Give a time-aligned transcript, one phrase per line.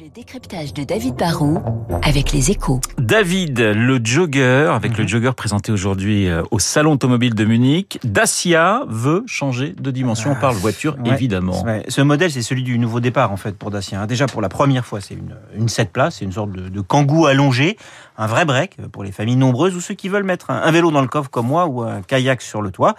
[0.00, 1.58] Le décryptage de David Barrault
[2.02, 2.80] avec les échos.
[2.98, 7.98] David, le jogger, avec le jogger présenté aujourd'hui euh, au Salon Automobile de Munich.
[8.04, 10.30] Dacia veut changer de dimension.
[10.30, 11.12] On parle voiture, Ouais.
[11.14, 11.64] évidemment.
[11.64, 14.06] Ouais, Ce modèle, c'est celui du nouveau départ en fait pour Dacia.
[14.06, 16.80] Déjà pour la première fois, c'est une, une 7 places, c'est une sorte de, de
[16.80, 17.76] kangou allongé,
[18.18, 21.00] un vrai break pour les familles nombreuses ou ceux qui veulent mettre un, vélo dans
[21.00, 22.94] le coffre comme moi ou un kayak sur le toit.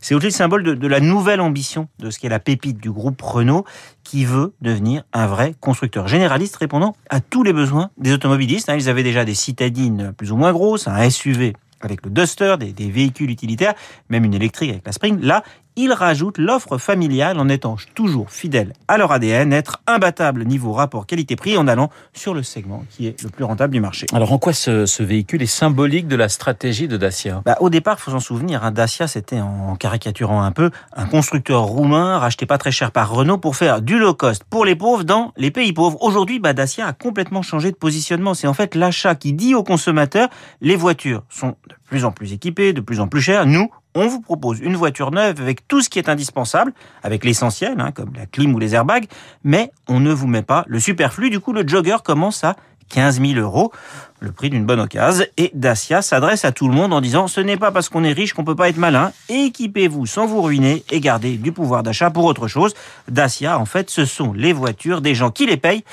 [0.00, 2.90] C'est aussi le symbole de, de la nouvelle ambition de ce qu'est la pépite du
[2.90, 3.64] groupe Renault
[4.04, 8.68] qui veut devenir un vrai constructeur généraliste répondant à tous les besoins des automobilistes.
[8.68, 8.76] hein.
[8.76, 12.72] Ils avaient déjà des citadines plus ou moins grosses, un SUV avec le Duster, des,
[12.72, 13.74] des véhicules utilitaires,
[14.10, 15.18] même une électrique avec la Spring.
[15.20, 15.42] Là,
[15.76, 21.06] ils rajoutent l'offre familiale en étant toujours fidèles à leur ADN, être imbattable niveau rapport
[21.06, 24.06] qualité-prix en allant sur le segment qui est le plus rentable du marché.
[24.12, 27.42] Alors en quoi ce, ce véhicule est symbolique de la stratégie de Dacia?
[27.44, 31.62] Bah, au départ, faut s'en souvenir, hein, Dacia, c'était en caricaturant un peu un constructeur
[31.62, 35.04] roumain racheté pas très cher par Renault pour faire du low cost pour les pauvres
[35.04, 36.02] dans les pays pauvres.
[36.02, 38.34] Aujourd'hui, bah, Dacia a complètement changé de positionnement.
[38.34, 40.28] C'est en fait l'achat qui dit aux consommateurs
[40.60, 43.46] les voitures sont de plus en plus équipées, de plus en plus chères.
[43.46, 47.80] Nous, on vous propose une voiture neuve avec tout ce qui est indispensable, avec l'essentiel,
[47.80, 49.06] hein, comme la clim ou les airbags,
[49.44, 51.30] mais on ne vous met pas le superflu.
[51.30, 52.56] Du coup, le jogger commence à
[52.90, 53.72] 15 000 euros,
[54.18, 55.24] le prix d'une bonne occasion.
[55.36, 58.12] Et Dacia s'adresse à tout le monde en disant ce n'est pas parce qu'on est
[58.12, 59.12] riche qu'on peut pas être malin.
[59.28, 62.74] Équipez-vous sans vous ruiner et gardez du pouvoir d'achat pour autre chose.
[63.08, 65.84] Dacia, en fait, ce sont les voitures des gens qui les payent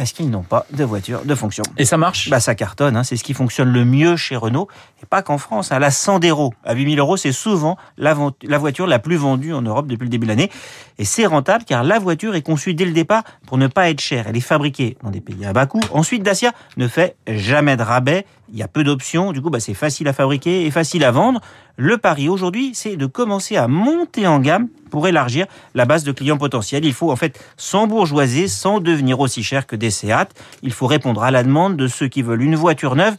[0.00, 1.62] parce qu'ils n'ont pas de voiture de fonction.
[1.76, 2.30] Et ça marche?
[2.30, 4.66] Bah ça cartonne, hein, c'est ce qui fonctionne le mieux chez Renault,
[5.02, 5.72] et pas qu'en France.
[5.72, 9.60] Hein, la Sandero, à 8000 euros, c'est souvent la, la voiture la plus vendue en
[9.60, 10.50] Europe depuis le début de l'année.
[10.96, 14.00] Et c'est rentable car la voiture est conçue dès le départ pour ne pas être
[14.00, 14.24] chère.
[14.26, 15.80] Elle est fabriquée dans des pays à bas coût.
[15.92, 18.24] Ensuite, Dacia ne fait jamais de rabais.
[18.52, 19.32] Il y a peu d'options.
[19.32, 21.40] Du coup, bah, c'est facile à fabriquer et facile à vendre.
[21.76, 26.12] Le pari aujourd'hui, c'est de commencer à monter en gamme pour élargir la base de
[26.12, 26.84] clients potentiels.
[26.84, 30.28] Il faut en fait s'embourgeoiser sans devenir aussi cher que des Seat.
[30.62, 33.16] Il faut répondre à la demande de ceux qui veulent une voiture neuve,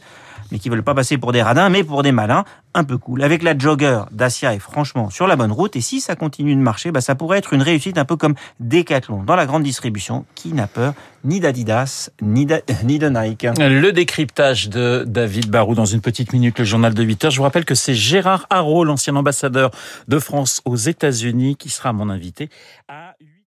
[0.52, 3.22] mais qui veulent pas passer pour des radins, mais pour des malins, un peu cool.
[3.22, 6.60] Avec la Jogger, Dacia est franchement sur la bonne route, et si ça continue de
[6.60, 10.26] marcher, bah, ça pourrait être une réussite un peu comme Decathlon dans la grande distribution,
[10.34, 10.92] qui n'a peur
[11.24, 12.60] ni d'Adidas, ni, de
[13.08, 13.46] Nike.
[13.58, 17.30] Le décryptage de David Barou dans une petite minute, le journal de 8 heures.
[17.30, 19.70] Je vous rappelle que c'est Gérard Haro, l'ancien ambassadeur
[20.08, 22.50] de France aux États-Unis, qui sera mon invité
[22.88, 23.14] à